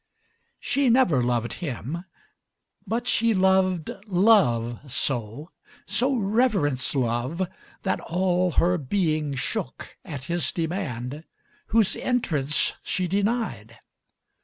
She 0.59 0.89
never 0.89 1.21
loved 1.21 1.53
him; 1.61 2.05
but 2.87 3.05
she 3.07 3.35
loved 3.35 3.91
Love 4.07 4.91
so, 4.91 5.51
So 5.85 6.15
reverenced 6.15 6.95
Love, 6.95 7.47
that 7.83 7.99
all 7.99 8.53
her 8.53 8.79
being 8.79 9.35
shookAt 9.35 10.23
his 10.23 10.51
demand 10.51 11.23
whose 11.67 11.95
entrance 11.95 12.73
she 12.81 13.07
denied. 13.07 13.77